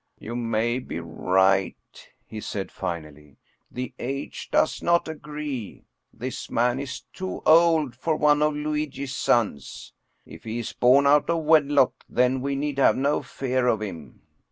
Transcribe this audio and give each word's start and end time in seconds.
"You 0.27 0.35
may 0.35 0.79
be 0.79 0.99
right," 0.99 1.77
he 2.25 2.39
said 2.41 2.71
finally." 2.71 3.37
The 3.79 3.93
age 3.99 4.49
does 4.49 4.81
not 4.81 5.07
agree. 5.07 5.83
This 6.11 6.49
man 6.49 6.79
is 6.79 7.01
too 7.13 7.43
old 7.45 7.95
for 7.95 8.15
one 8.15 8.41
of 8.41 8.55
Luigi's 8.55 9.15
sons. 9.15 9.93
If 10.25 10.43
he 10.43 10.57
is 10.57 10.73
born 10.73 11.05
out 11.05 11.29
of 11.29 11.43
wedKyk 11.43 11.91
then 12.09 12.41
we 12.41 12.55
need 12.55 12.79
have 12.79 12.97
no 12.97 13.21
fear 13.21 13.67
of 13.67 13.83
him!" 13.83 14.21